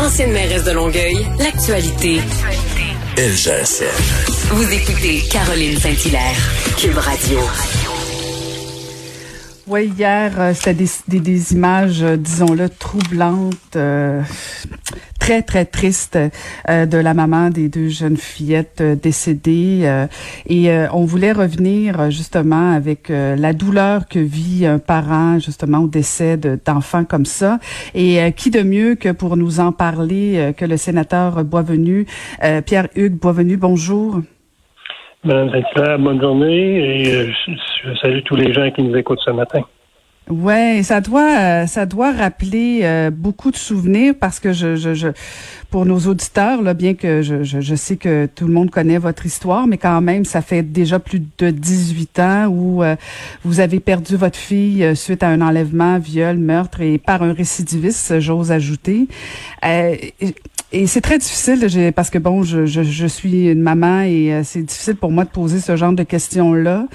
[0.00, 2.20] Ancienne mairesse de Longueuil, l'actualité.
[3.18, 3.84] LGSN.
[4.50, 6.36] Vous écoutez Caroline Saint-Hilaire,
[6.78, 7.38] Cube Radio.
[9.66, 14.22] Oui, hier, euh, c'était des, des, images, euh, disons-le, troublantes, euh,
[15.20, 16.18] très, très tristes
[16.68, 20.06] de la maman des deux jeunes fillettes décédées.
[20.48, 26.36] et on voulait revenir justement avec la douleur que vit un parent, justement, au décès
[26.66, 27.58] d'enfants comme ça.
[27.94, 32.06] Et qui de mieux que pour nous en parler que le sénateur Boisvenu,
[32.66, 34.20] Pierre-Hugues Boisvenu, bonjour.
[35.22, 37.30] Madame Saint-Hilaire, bonne journée et euh,
[37.84, 39.60] je, salue tous les gens qui nous écoutent ce matin.
[40.28, 44.94] Ouais, ça doit, euh, ça doit rappeler euh, beaucoup de souvenirs parce que je, je,
[44.94, 45.08] je
[45.70, 48.98] pour nos auditeurs, là, bien que je, je, je, sais que tout le monde connaît
[48.98, 52.82] votre histoire, mais quand même, ça fait déjà plus de 18 ans où
[53.44, 58.18] vous avez perdu votre fille suite à un enlèvement, viol, meurtre et par un récidiviste,
[58.20, 59.06] j'ose ajouter.
[60.72, 64.42] Et c'est très difficile parce que bon, je, je, je suis une maman et euh,
[64.44, 66.86] c'est difficile pour moi de poser ce genre de questions-là.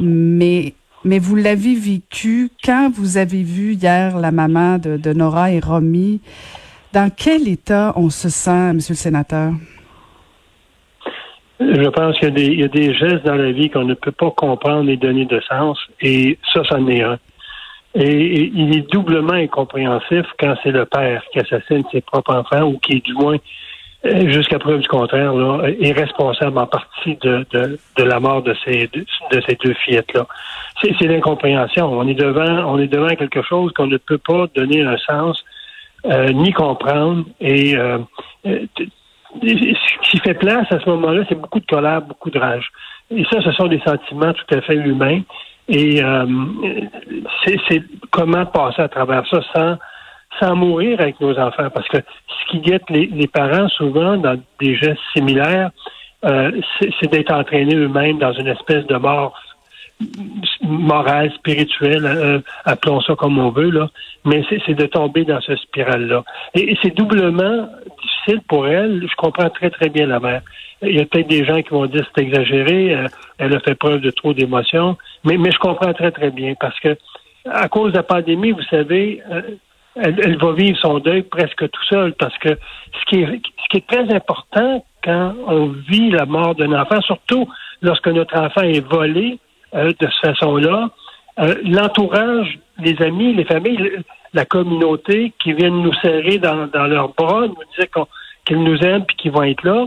[0.00, 0.72] Mais
[1.04, 6.20] mais vous l'avez vécu quand vous avez vu hier la maman de, Nora et Romy.
[6.92, 9.52] Dans quel état on se sent, Monsieur le Sénateur?
[11.60, 14.88] Je pense qu'il y, a des gestes dans la vie qu'on ne peut pas comprendre
[14.88, 17.18] et donner de sens, et ça, ça en est un.
[17.94, 22.78] Et, il est doublement incompréhensif quand c'est le père qui assassine ses propres enfants ou
[22.78, 23.38] qui est du moins,
[24.04, 28.54] jusqu'à preuve du contraire, là, est responsable en partie de, de, de la mort de
[28.64, 30.26] ces, de, ces deux fillettes-là.
[30.80, 31.92] C'est, c'est l'incompréhension.
[31.92, 35.44] On est devant, on est devant quelque chose qu'on ne peut pas donner un sens
[36.06, 37.24] euh, ni comprendre.
[37.40, 37.98] Et euh,
[38.46, 38.66] euh
[39.42, 42.70] ce qui fait place à ce moment-là, c'est beaucoup de colère, beaucoup de rage.
[43.14, 45.20] Et ça, ce sont des sentiments tout à fait humains.
[45.68, 46.26] Et euh,
[47.46, 49.76] c'est comment passer à travers ça sans,
[50.40, 51.70] sans mourir avec nos enfants.
[51.72, 55.70] Parce que ce qui guette les, parents souvent dans des gestes similaires,
[56.24, 59.34] euh, c'est d'être entraînés eux-mêmes dans une espèce de mort
[60.62, 63.90] morale, spirituelle, euh, appelons ça comme on veut, là,
[64.24, 66.22] mais c'est de tomber dans ce spirale-là.
[66.54, 67.68] Et, et c'est doublement
[68.00, 69.04] difficile pour elle.
[69.08, 70.42] Je comprends très, très bien la mère.
[70.82, 73.08] Il y a peut-être des gens qui vont dire c'est exagéré, euh,
[73.38, 76.78] elle a fait preuve de trop d'émotions, mais, mais je comprends très, très bien parce
[76.78, 76.96] que
[77.50, 79.42] à cause de la pandémie, vous savez, euh,
[80.02, 83.68] elle, elle, va vivre son deuil presque tout seul parce que ce qui est, ce
[83.70, 87.48] qui est très important quand on vit la mort d'un enfant, surtout
[87.82, 89.38] lorsque notre enfant est volé
[89.74, 90.90] euh, de cette façon-là,
[91.64, 94.02] l'entourage, les amis, les familles,
[94.34, 97.86] la communauté qui viennent nous serrer dans, dans leurs bras, nous dire
[98.44, 99.86] qu'ils nous aiment puis qu'ils vont être là,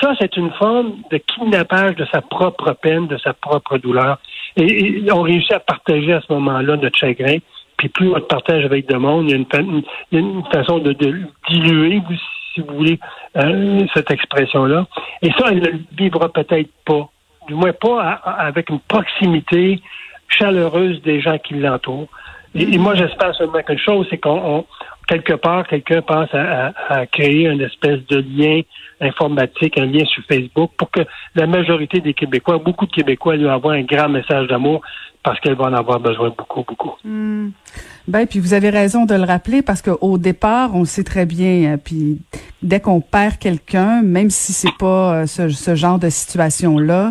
[0.00, 4.18] ça, c'est une forme de kidnappage de sa propre peine, de sa propre douleur.
[4.56, 7.38] Et, on réussit à partager à ce moment-là notre chagrin.
[7.76, 12.02] Puis plus on partage avec le monde, il y a une, façon de, diluer,
[12.54, 12.98] si vous voulez,
[13.36, 14.86] euh, cette expression-là.
[15.22, 17.08] Et ça, elle ne le vivra peut-être pas.
[17.48, 19.80] Du moins pas avec une proximité
[20.28, 22.08] chaleureuse des gens qui l'entourent.
[22.54, 24.64] Et, moi, j'espère seulement quelque chose, c'est qu'on
[25.06, 28.60] quelque part, quelqu'un pense à, créer une espèce de lien
[29.00, 31.02] informatique, un lien sur Facebook pour que
[31.34, 34.80] la majorité des Québécois, beaucoup de Québécois lui envoient un grand message d'amour
[35.26, 36.92] parce qu'elle va en avoir besoin beaucoup, beaucoup.
[37.02, 37.48] Hmm.
[38.06, 41.72] Ben, puis vous avez raison de le rappeler parce qu'au départ, on sait très bien,
[41.72, 42.20] euh, puis
[42.62, 47.10] dès qu'on perd quelqu'un, même si c'est pas euh, ce, ce, genre de situation-là,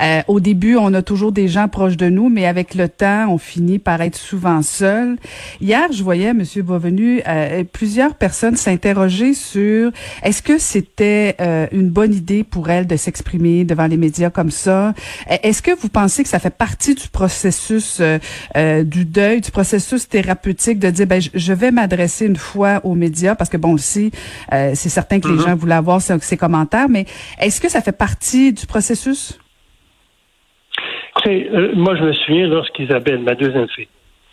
[0.00, 3.26] euh, au début, on a toujours des gens proches de nous, mais avec le temps,
[3.28, 5.18] on finit par être souvent seul.
[5.60, 11.90] Hier, je voyais, Monsieur Bovenu, euh, plusieurs personnes s'interroger sur est-ce que c'était euh, une
[11.90, 14.94] bonne idée pour elle de s'exprimer devant les médias comme ça?
[15.42, 17.49] Est-ce que vous pensez que ça fait partie du processus
[18.84, 23.34] du deuil, du processus thérapeutique de dire ben je vais m'adresser une fois aux médias
[23.34, 24.10] parce que bon aussi
[24.50, 25.46] c'est certain que les mm-hmm.
[25.46, 27.04] gens voulaient avoir ces, ces commentaires, mais
[27.40, 29.38] est-ce que ça fait partie du processus?
[31.26, 33.88] Euh, moi, je me souviens lorsqu'Isabelle, ma deuxième fille,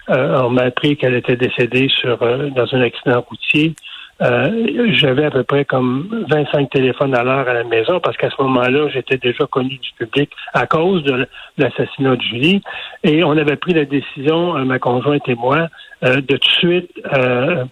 [0.10, 3.74] euh, on m'a appris qu'elle était décédée sur euh, dans un accident routier.
[4.20, 8.42] J'avais à peu près comme 25 téléphones à l'heure à la maison parce qu'à ce
[8.42, 11.28] moment-là, j'étais déjà connu du public à cause de
[11.58, 12.62] l'assassinat de Julie.
[13.04, 15.68] Et on avait pris la décision, ma conjointe et moi,
[16.02, 16.92] de tout de suite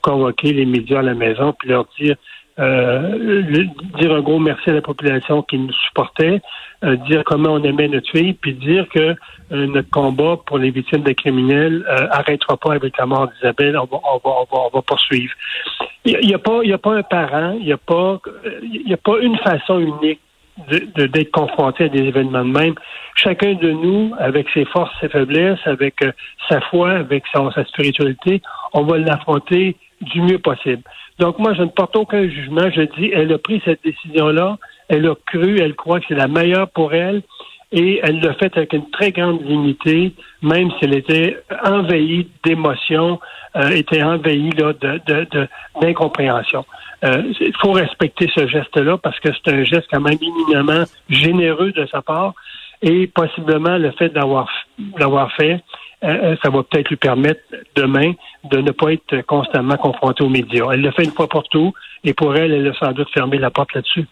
[0.01, 2.15] convoquer les médias à la maison puis leur dire
[2.57, 3.53] euh,
[3.99, 6.41] dire un gros merci à la population qui nous supportait,
[6.85, 8.99] euh, dire comment on aimait notre fille, puis dire que
[9.51, 13.85] euh, notre combat pour les victimes des criminels arrêtera pas avec la mort d'Isabelle, on
[13.85, 15.33] va, on va, on va, on va poursuivre.
[16.05, 18.19] Il n'y a, pas, a pas un parent, il n'y a pas,
[18.91, 20.19] a pas une façon unique
[20.69, 22.75] d'être confronté à des événements de même.
[23.15, 25.95] Chacun de nous, avec ses forces, ses faiblesses, avec
[26.47, 28.41] sa foi, avec sa spiritualité,
[28.73, 30.83] on va l'affronter du mieux possible.
[31.19, 32.69] Donc, moi, je ne porte aucun jugement.
[32.69, 34.57] Je dis, elle a pris cette décision-là,
[34.89, 37.21] elle a cru, elle croit que c'est la meilleure pour elle,
[37.75, 43.19] et elle l'a fait avec une très grande dignité, même si elle était envahie d'émotions,
[43.57, 45.47] euh, était envahie là, de,
[45.81, 46.65] d'incompréhension.
[47.03, 51.73] Euh, il faut respecter ce geste-là parce que c'est un geste quand même éminemment généreux
[51.73, 52.33] de sa part
[52.81, 54.49] et possiblement le fait d'avoir
[54.97, 55.61] l'avoir fait,
[56.03, 57.41] euh, euh, ça va peut-être lui permettre
[57.75, 58.13] demain
[58.45, 60.67] de ne pas être constamment confronté aux médias.
[60.71, 61.73] Elle le fait une fois pour tout
[62.03, 64.05] et pour elle, elle a sans doute fermé la porte là-dessus.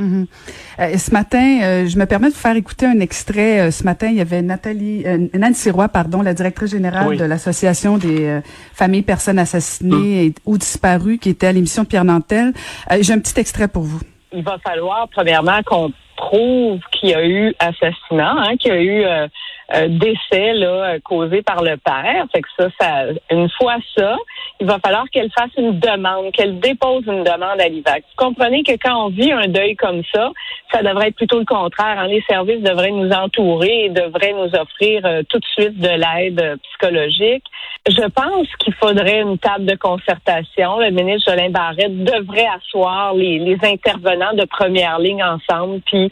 [0.00, 3.60] Euh, ce matin, euh, je me permets de vous faire écouter un extrait.
[3.60, 5.04] Euh, ce matin, il y avait Nathalie,
[5.34, 8.40] Nancy Roy, pardon, la directrice générale de l'Association des
[8.72, 10.32] familles personnes assassinées mm.
[10.44, 12.52] ou disparues, qui était à l'émission Pierre Nantel.
[13.00, 14.00] J'ai un petit extrait pour vous.
[14.32, 18.82] Il va falloir, premièrement, qu'on prouve qu'il y a eu assassinat, hein, qu'il y a
[18.82, 19.28] eu
[19.74, 22.24] euh, décès là, euh, causé par le père.
[22.32, 24.16] Fait que ça, ça, une fois ça,
[24.60, 28.04] il va falloir qu'elle fasse une demande, qu'elle dépose une demande à l'IVAC.
[28.10, 30.30] Vous comprenez que quand on vit un deuil comme ça,
[30.72, 31.98] ça devrait être plutôt le contraire.
[31.98, 32.06] Hein.
[32.06, 36.58] Les services devraient nous entourer et devraient nous offrir euh, tout de suite de l'aide
[36.62, 37.44] psychologique.
[37.88, 40.78] Je pense qu'il faudrait une table de concertation.
[40.78, 46.10] Le ministre Jolin Barrette devrait asseoir les, les intervenants de première ligne ensemble, puis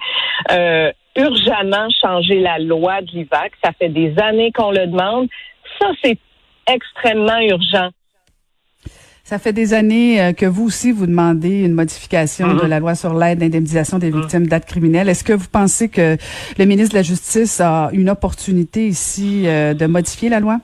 [0.53, 3.53] euh, urgemment changer la loi de l'IVAC.
[3.63, 5.29] Ça fait des années qu'on le demande.
[5.79, 6.19] Ça, c'est
[6.67, 7.91] extrêmement urgent.
[9.27, 12.67] Ça fait des années euh, que vous aussi vous demandez une modification de mm-hmm.
[12.67, 14.21] la loi sur l'aide d'indemnisation des mm-hmm.
[14.21, 15.09] victimes d'actes criminels.
[15.09, 16.19] Est-ce que vous pensez que
[16.59, 20.61] le ministre de la Justice a une opportunité ici euh, de modifier la loi?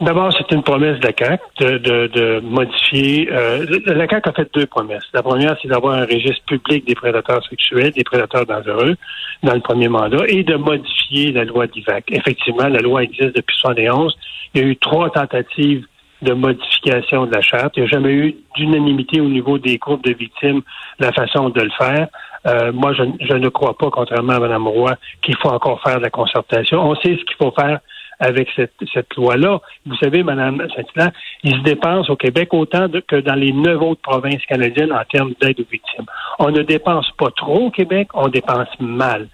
[0.00, 3.28] D'abord, c'est une promesse de la CAQ de, de, modifier.
[3.32, 5.02] Euh, la CAQ a fait deux promesses.
[5.12, 8.94] La première, c'est d'avoir un registre public des prédateurs sexuels, des prédateurs dangereux
[9.42, 12.04] dans le premier mandat et de modifier la loi d'IVAC.
[12.12, 14.16] Effectivement, la loi existe depuis 1971.
[14.54, 15.84] Il y a eu trois tentatives
[16.22, 17.76] de modification de la charte.
[17.76, 20.62] Il n'y a jamais eu d'unanimité au niveau des groupes de victimes
[21.00, 22.06] la façon de le faire.
[22.46, 25.98] Euh, moi, je, je, ne crois pas, contrairement à Mme Roy, qu'il faut encore faire
[25.98, 26.88] de la concertation.
[26.88, 27.80] On sait ce qu'il faut faire
[28.20, 29.60] avec cette, cette loi-là.
[29.86, 31.12] Vous savez, Mme Saint-Hilaire,
[31.44, 35.32] il se dépense au Québec autant que dans les neuf autres provinces canadiennes en termes
[35.40, 36.06] d'aide aux victimes.
[36.38, 39.28] On ne dépense pas trop au Québec, on dépense mal.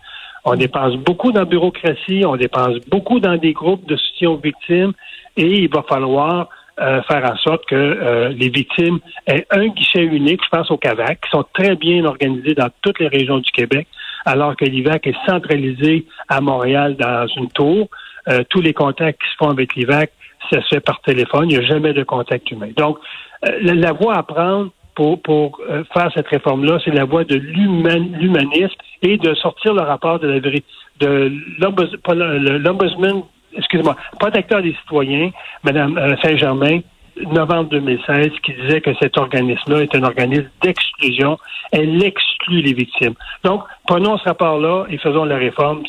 [0.44, 4.36] On dépense beaucoup dans la bureaucratie, on dépense beaucoup dans des groupes de soutien aux
[4.36, 4.92] victimes
[5.36, 6.50] et il va falloir
[6.80, 10.76] euh, faire en sorte que euh, les victimes aient un guichet unique, je pense au
[10.76, 13.86] CAVAC, qui sont très bien organisés dans toutes les régions du Québec,
[14.26, 17.88] alors que l'IVAC est centralisé à Montréal dans une tour.
[18.28, 20.10] Euh, tous les contacts qui se font avec l'IVAC,
[20.50, 21.50] ça se fait par téléphone.
[21.50, 22.70] Il n'y a jamais de contact humain.
[22.76, 22.98] Donc,
[23.46, 27.36] euh, la, voie à prendre pour, pour euh, faire cette réforme-là, c'est la voie de
[27.36, 33.22] l'humanisme et de sortir le rapport de la de l'ombudsman,
[33.56, 35.30] excusez-moi, protecteur des citoyens,
[35.64, 36.80] Mme Saint-Germain,
[37.16, 41.38] novembre 2016 qui disait que cet organisme-là est un organisme d'exclusion.
[41.72, 43.14] Elle exclut les victimes.
[43.44, 45.82] Donc, prenons ce rapport-là et faisons la réforme.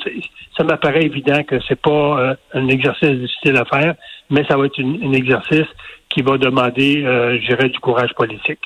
[0.58, 3.96] Ça m'apparaît évident que c'est pas euh, un exercice difficile à faire,
[4.30, 5.68] mais ça va être un exercice
[6.10, 8.60] qui va demander, euh, je dirais, du courage politique.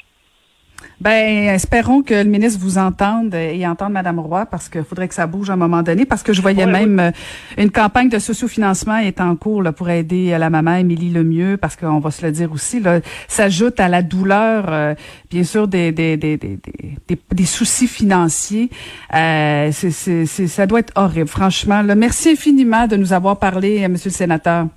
[1.02, 5.14] Ben, espérons que le ministre vous entende et entende Madame Roy parce qu'il faudrait que
[5.14, 7.12] ça bouge à un moment donné parce que je voyais même euh,
[7.58, 11.78] une campagne de sociofinancement est en cours là, pour aider la maman Émilie Lemieux parce
[11.78, 13.00] qu'on va se le dire aussi là,
[13.30, 14.94] s'ajoute à la douleur euh,
[15.32, 16.60] bien sûr des des, des, des,
[17.08, 18.70] des, soucis financiers.
[19.16, 21.82] Euh, c'est, c'est, ça doit être horrible franchement.
[21.82, 21.96] Là.
[21.96, 24.68] Merci infiniment de nous avoir parlé, Monsieur le sénateur.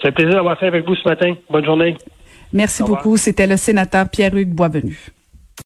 [0.00, 1.34] C'est un plaisir d'avoir fait avec vous ce matin.
[1.50, 1.96] Bonne journée.
[2.50, 3.18] Merci beaucoup.
[3.18, 4.96] C'était le sénateur Pierre-Hugues Boisvenu.